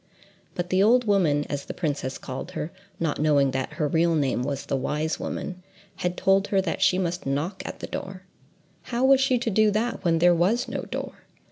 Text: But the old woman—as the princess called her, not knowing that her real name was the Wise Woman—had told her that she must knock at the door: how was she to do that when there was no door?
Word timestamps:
But 0.55 0.71
the 0.71 0.81
old 0.81 1.03
woman—as 1.05 1.65
the 1.65 1.75
princess 1.75 2.17
called 2.17 2.53
her, 2.53 2.71
not 2.99 3.19
knowing 3.21 3.51
that 3.51 3.73
her 3.73 3.87
real 3.87 4.15
name 4.15 4.41
was 4.41 4.65
the 4.65 4.75
Wise 4.75 5.19
Woman—had 5.19 6.17
told 6.17 6.47
her 6.47 6.59
that 6.59 6.81
she 6.81 6.97
must 6.97 7.27
knock 7.27 7.61
at 7.67 7.81
the 7.81 7.85
door: 7.85 8.23
how 8.85 9.05
was 9.05 9.21
she 9.21 9.37
to 9.37 9.51
do 9.51 9.69
that 9.69 10.03
when 10.03 10.17
there 10.17 10.33
was 10.33 10.67
no 10.67 10.81
door? 10.85 11.25